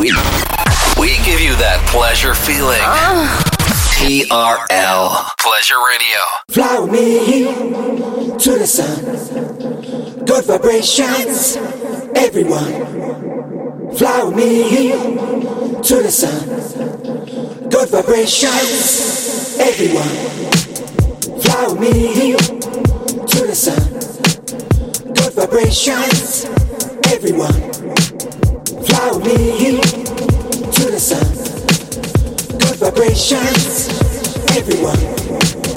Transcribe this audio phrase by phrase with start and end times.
[0.00, 0.06] We
[0.98, 2.80] we give you that pleasure feeling.
[4.00, 6.20] TRL Pleasure Radio.
[6.48, 10.24] Fly with me to the sun.
[10.24, 11.56] Good vibrations,
[12.16, 12.72] everyone.
[13.94, 14.90] Fly with me
[15.82, 16.48] to the sun.
[17.68, 20.16] Good vibrations, everyone.
[21.42, 22.36] Fly with me
[23.26, 25.12] to the sun.
[25.12, 26.46] Good vibrations,
[27.12, 27.89] everyone.
[28.90, 29.80] Fly me
[30.72, 31.22] to the sun.
[32.58, 33.88] Good vibrations,
[34.56, 35.69] everyone.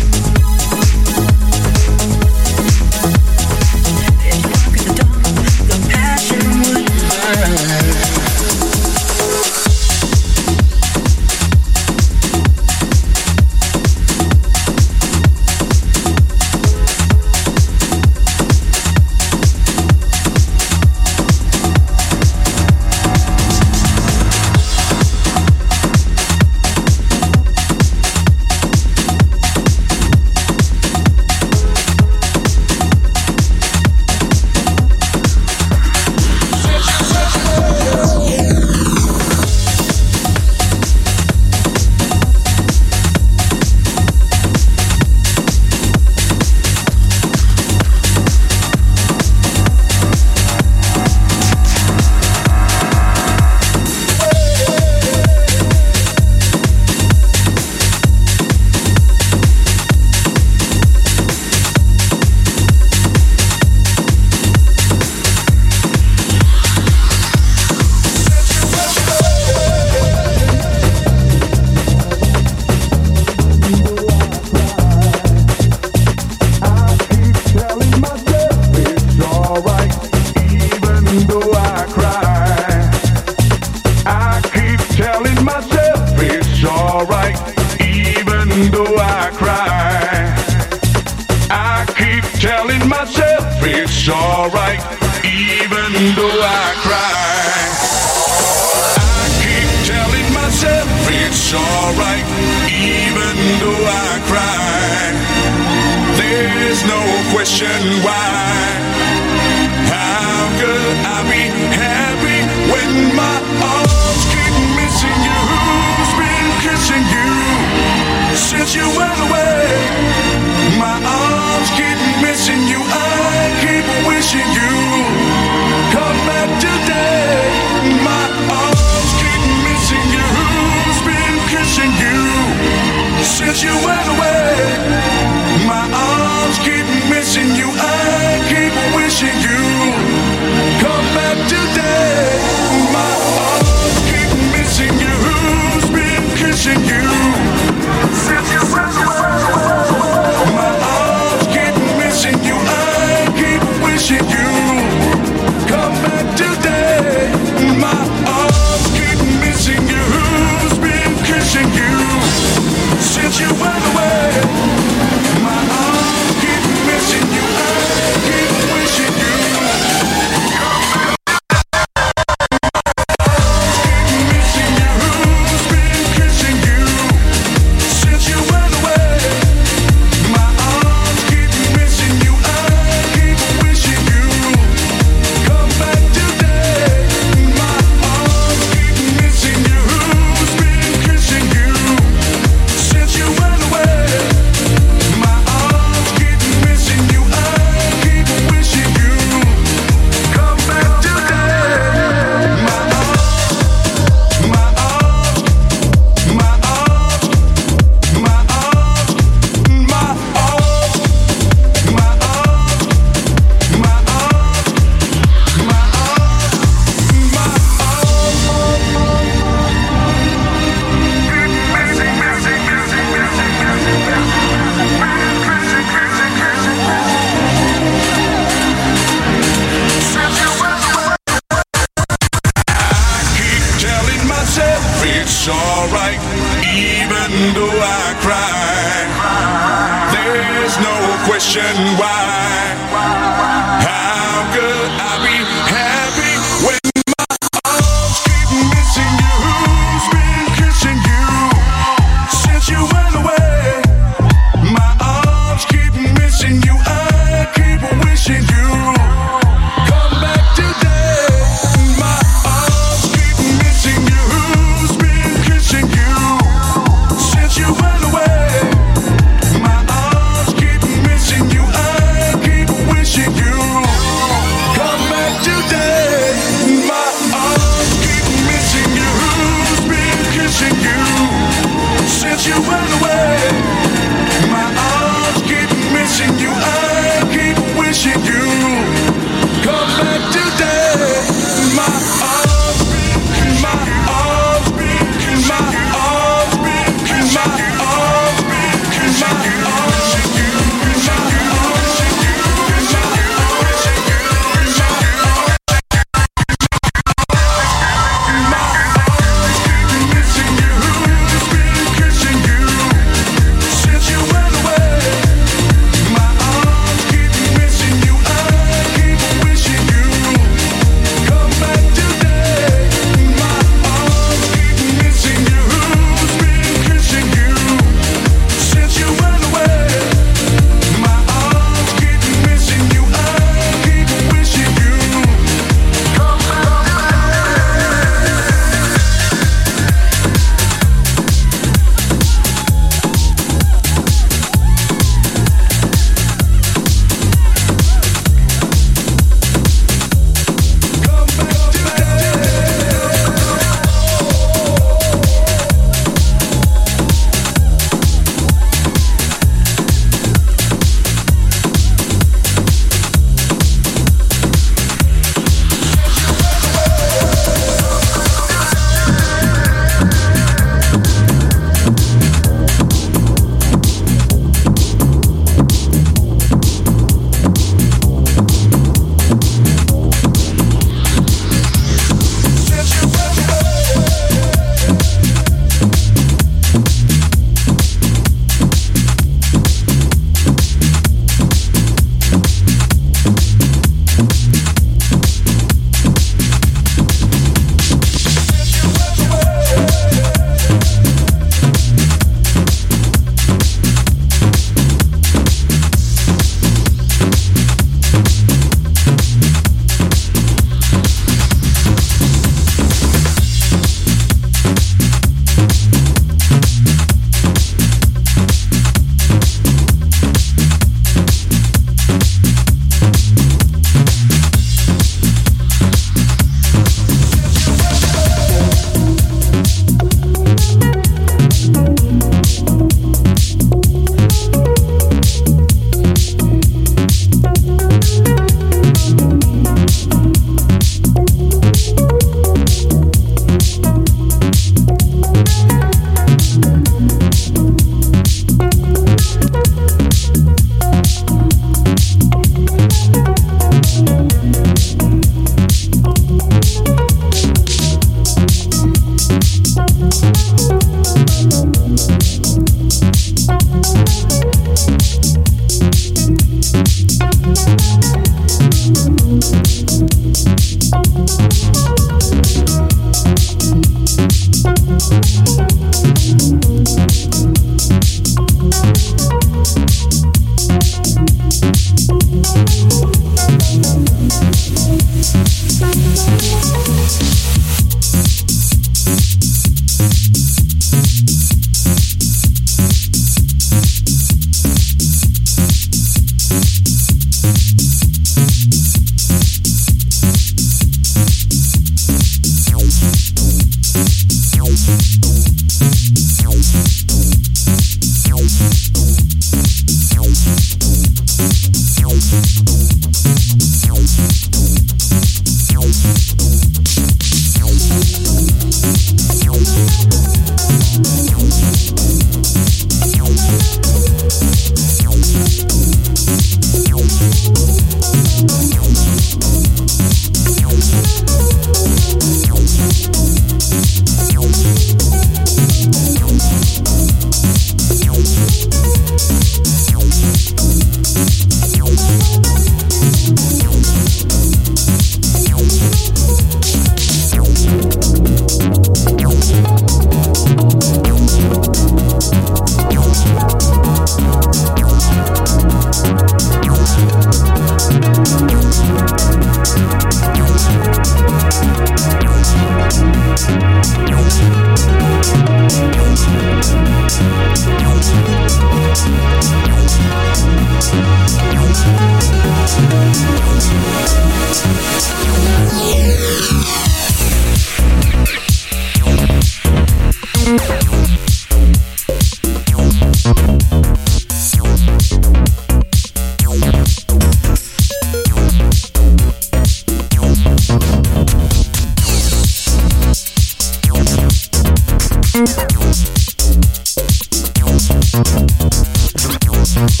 [599.76, 600.00] Thank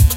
[0.00, 0.13] you.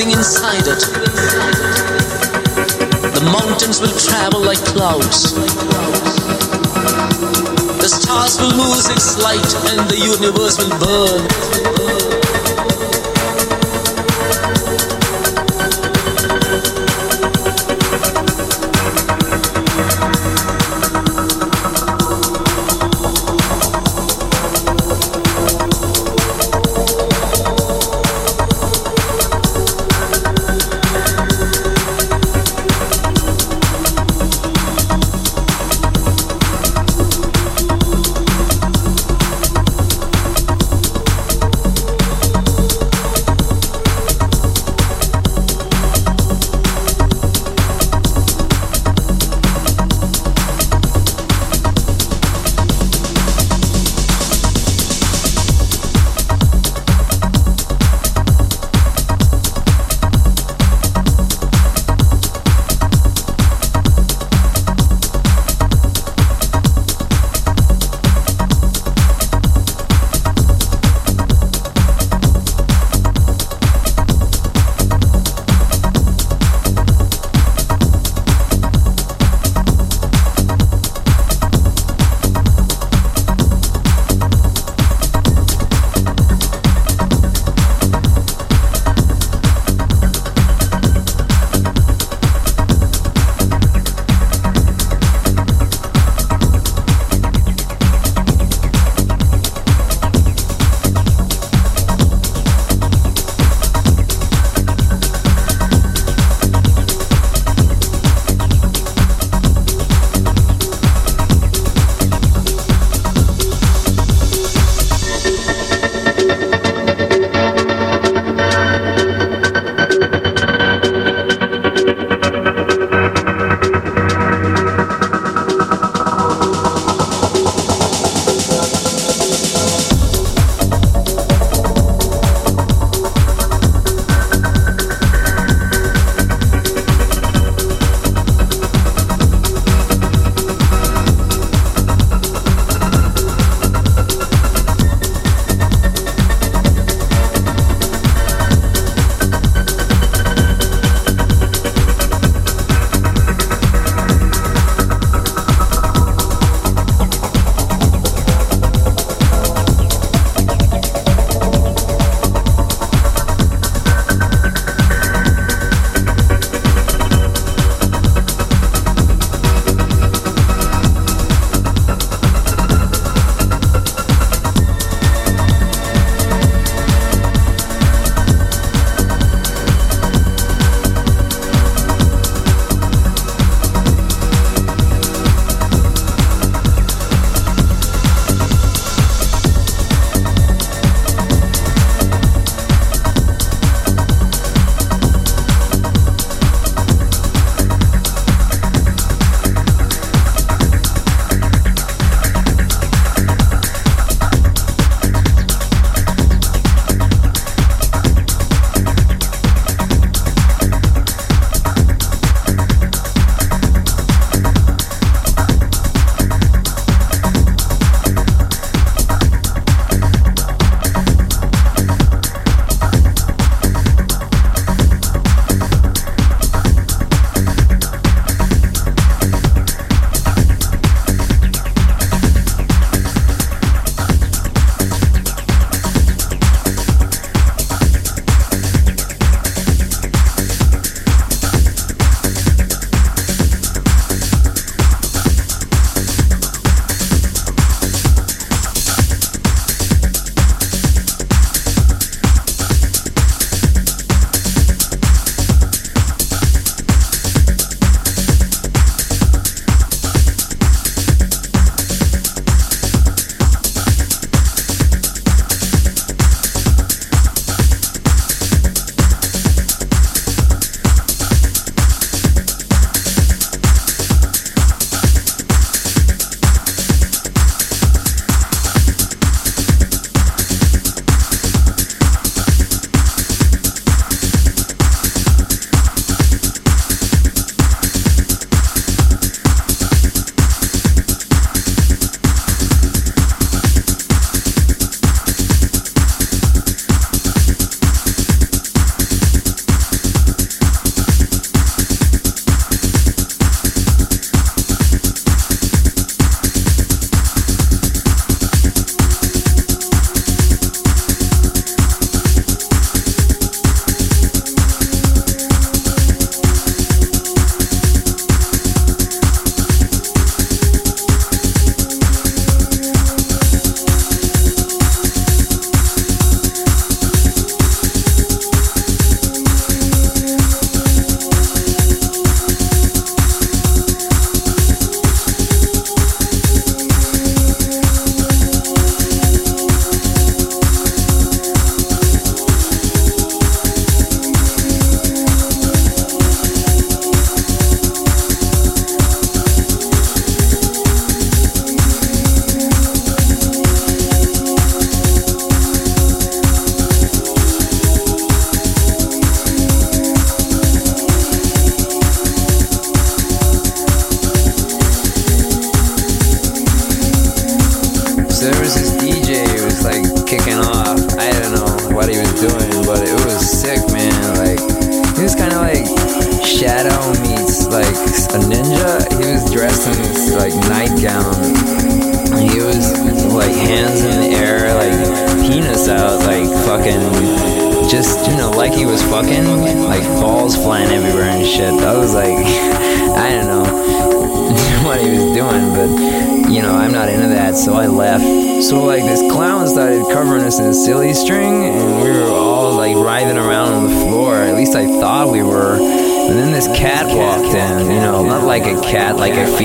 [0.00, 0.80] inside it.
[3.14, 5.34] The mountains will travel like clouds.
[7.82, 12.11] The stars will lose its light and the universe will burn.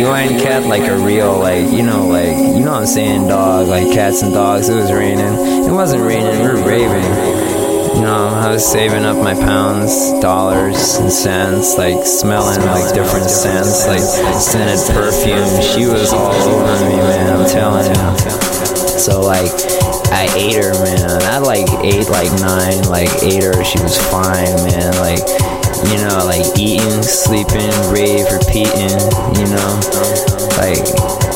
[0.03, 2.81] Cat, like a feline cat, like a real, like, you know, like, you know what
[2.81, 4.69] I'm saying, dog, like cats and dogs.
[4.69, 5.65] It was raining.
[5.65, 7.03] It wasn't raining, we were raving.
[7.95, 13.29] You know, I was saving up my pounds, dollars, and cents, like smelling like different
[13.29, 14.01] scents, like
[14.39, 15.61] scented perfume.
[15.61, 18.27] She was all over me, man, I'm telling you.
[18.99, 19.51] So, like,
[20.11, 21.21] I ate her, man.
[21.23, 23.63] I like ate like nine, like ate her.
[23.63, 24.93] She was fine, man.
[25.01, 25.25] Like,
[25.85, 28.97] you know, like eating, sleeping, rave, repeating,
[29.37, 29.71] you know,
[30.57, 30.81] like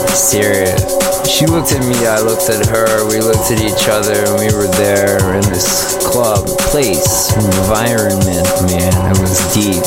[0.09, 0.81] serious.
[1.29, 4.49] She looked at me, I looked at her, we looked at each other, and we
[4.53, 8.93] were there in this club, place, environment, man.
[9.13, 9.81] It was deep.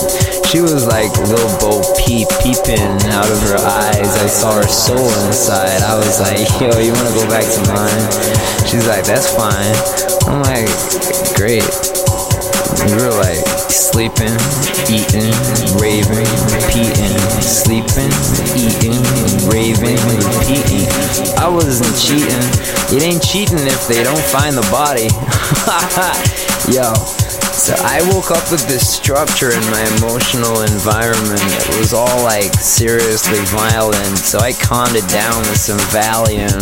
[0.46, 4.10] She was like little Bo Peep peeping out of her eyes.
[4.22, 5.82] I saw her soul inside.
[5.82, 8.06] I was like, yo, you wanna go back to mine?
[8.66, 9.74] She's like, that's fine.
[10.30, 10.70] I'm like,
[11.34, 11.66] great.
[12.86, 14.30] We were like sleeping,
[14.86, 15.34] eating,
[15.82, 18.12] raving, repeating, sleeping,
[18.54, 19.02] eating,
[19.50, 19.98] raving,
[20.38, 20.86] repeating.
[21.38, 22.96] I wasn't cheating.
[22.96, 25.10] It ain't cheating if they don't find the body.
[26.72, 27.13] Yo.
[27.54, 31.40] So I woke up with this structure in my emotional environment.
[31.70, 34.18] It was all like seriously violent.
[34.18, 36.60] So I calmed it down with some Valium.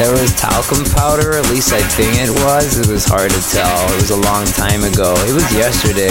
[0.00, 2.80] There was talcum powder, at least I think it was.
[2.80, 3.78] It was hard to tell.
[3.94, 5.14] It was a long time ago.
[5.28, 6.10] It was yesterday.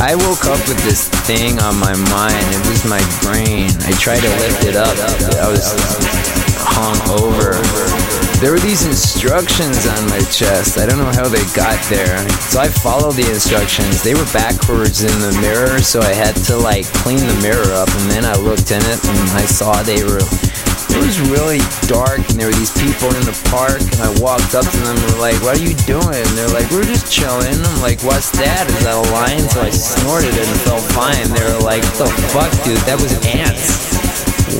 [0.00, 2.46] I woke up with this thing on my mind.
[2.54, 3.74] It was my brain.
[3.84, 4.94] I tried to lift it up.
[5.42, 5.66] I was
[6.62, 8.07] hung over.
[8.40, 10.78] There were these instructions on my chest.
[10.78, 12.22] I don't know how they got there.
[12.54, 14.00] So I followed the instructions.
[14.02, 17.90] They were backwards in the mirror, so I had to like clean the mirror up.
[17.90, 20.22] And then I looked in it and I saw they were.
[20.88, 21.58] It was really
[21.90, 23.82] dark, and there were these people in the park.
[23.82, 26.54] And I walked up to them and were like, "What are you doing?" And they're
[26.54, 28.70] like, "We're just chilling." I'm like, "What's that?
[28.70, 31.26] Is that a lion?" So I snorted and felt fine.
[31.34, 32.78] They were like, the fuck, dude?
[32.86, 33.98] That was ants."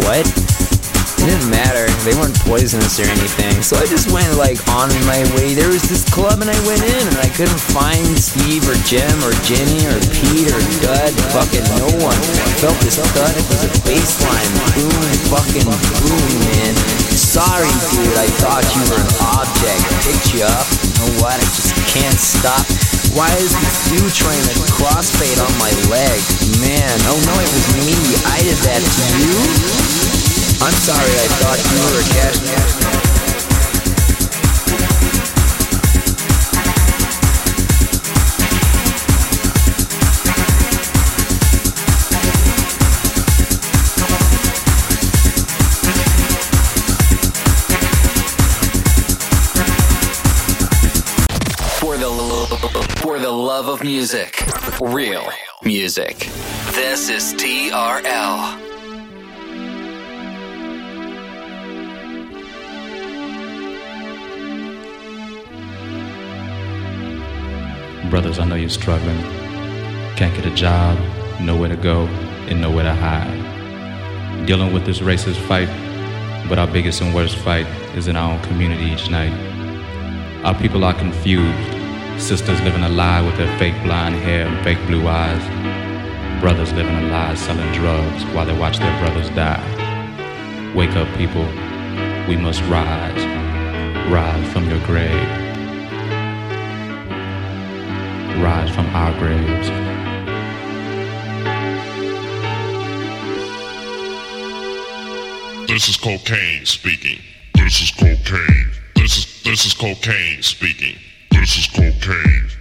[0.02, 0.26] What?
[1.28, 1.84] Didn't matter.
[2.08, 3.60] They weren't poisonous or anything.
[3.60, 5.52] So I just went like on my way.
[5.52, 9.12] There was this club and I went in and I couldn't find Steve or Jim
[9.20, 11.12] or Jenny or Pete or Dud.
[11.36, 12.16] Fucking no one.
[12.16, 13.36] I felt this thud.
[13.36, 14.52] It was a bassline.
[14.72, 16.72] Boom, fucking boom, man.
[17.12, 18.16] Sorry, dude.
[18.16, 19.84] I thought you were an object.
[19.84, 20.64] I Picked you up.
[20.80, 21.36] You know what?
[21.36, 22.64] I just can't stop.
[23.12, 26.24] Why is this dude trying to crossfade on my leg?
[26.64, 28.00] Man, oh no, it was me.
[28.32, 30.07] I did that to you?
[30.60, 32.18] I'm sorry, I thought you were a
[53.18, 54.44] for the love of music,
[54.80, 55.28] real
[55.62, 56.30] music.
[56.72, 58.67] This is TRL.
[68.10, 69.18] Brothers, I know you're struggling.
[70.16, 70.98] Can't get a job,
[71.42, 72.06] nowhere to go,
[72.48, 74.46] and nowhere to hide.
[74.46, 75.68] Dealing with this racist fight,
[76.48, 79.32] but our biggest and worst fight is in our own community each night.
[80.42, 81.72] Our people are confused.
[82.18, 86.40] Sisters living a lie with their fake blonde hair and fake blue eyes.
[86.40, 89.62] Brothers living a lie selling drugs while they watch their brothers die.
[90.74, 91.44] Wake up, people.
[92.26, 93.22] We must rise.
[94.10, 95.47] Rise from your grave.
[98.40, 99.68] Rise from our graves.
[105.66, 107.18] This is cocaine speaking.
[107.54, 108.70] This is cocaine.
[108.94, 110.96] This is this is cocaine speaking.
[111.32, 112.57] This is cocaine.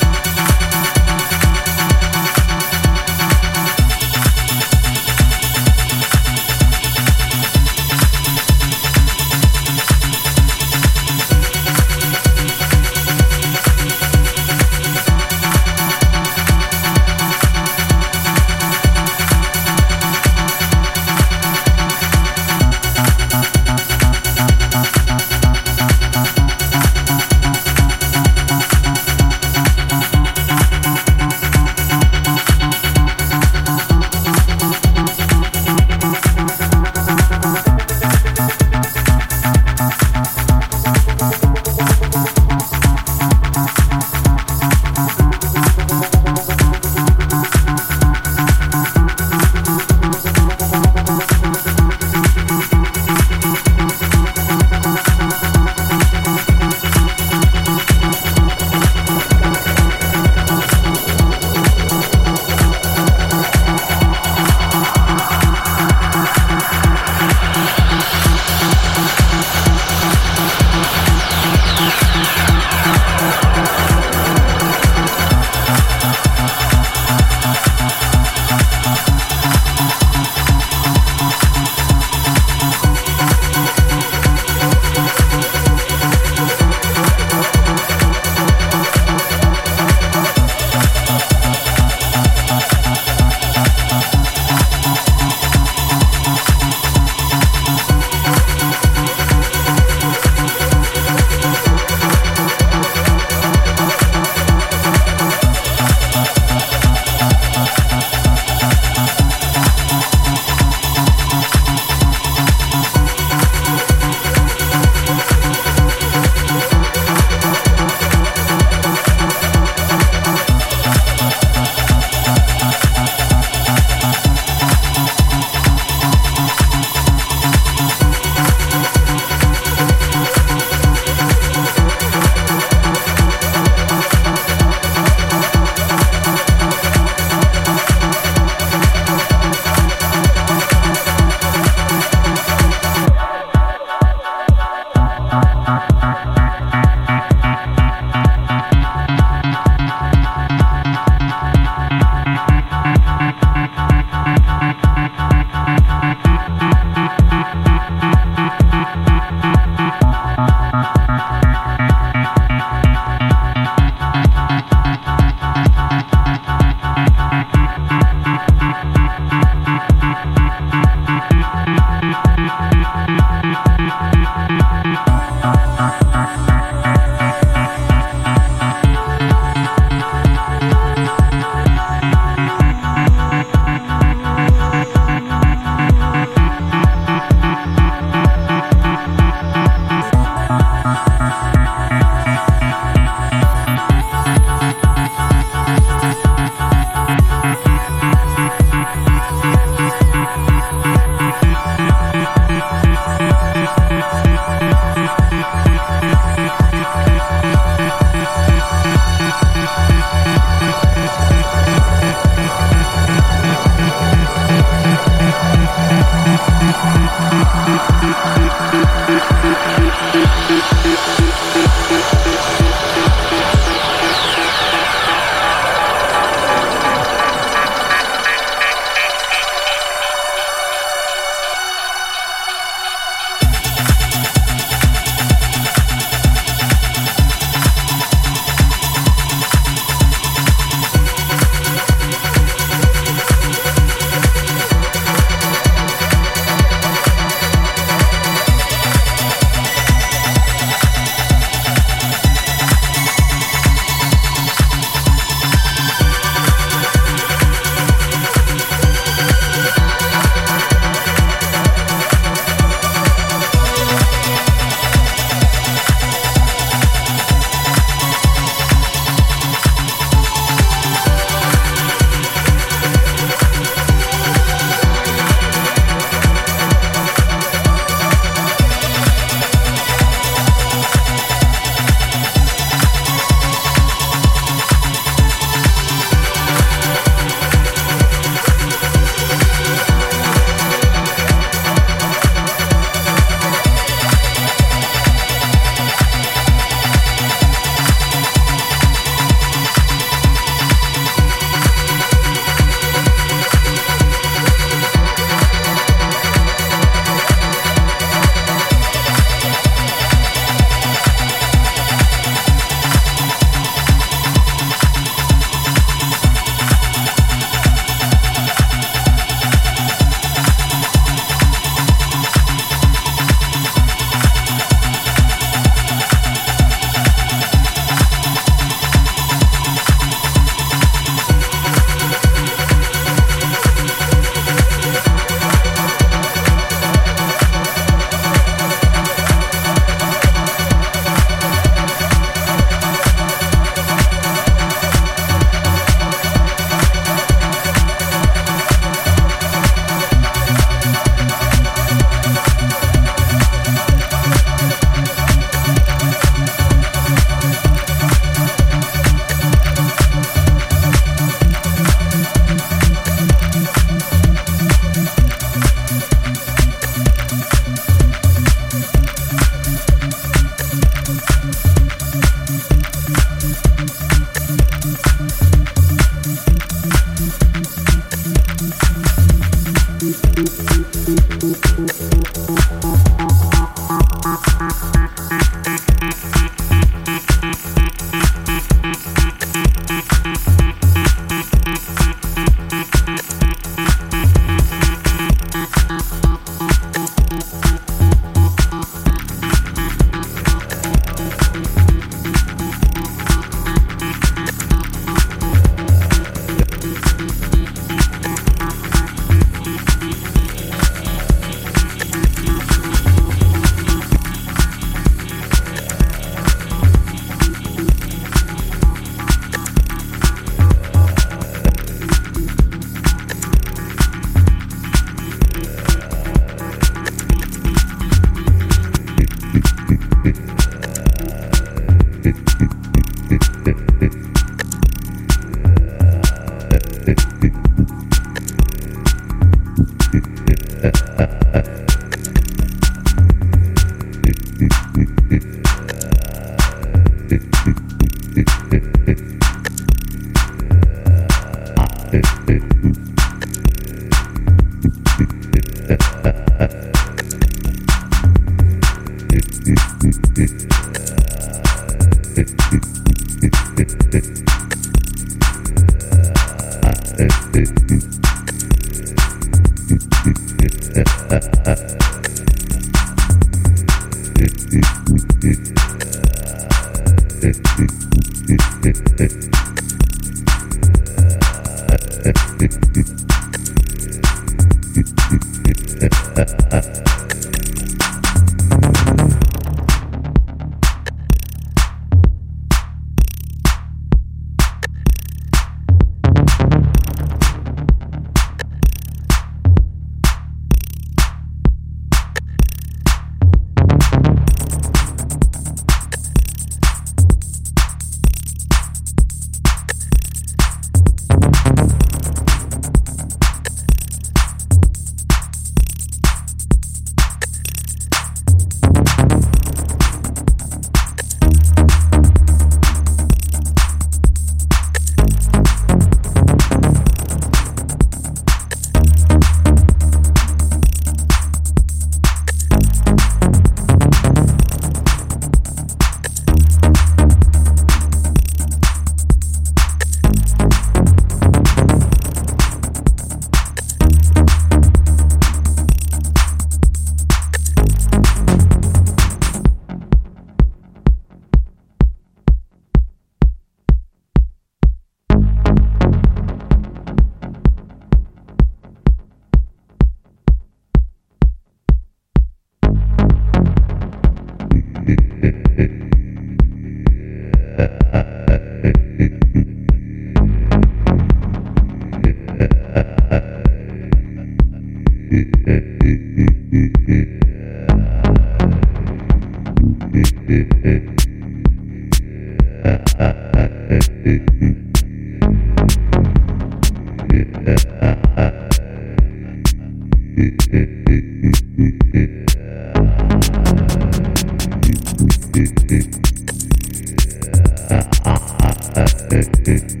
[599.31, 600.00] Eh, eh.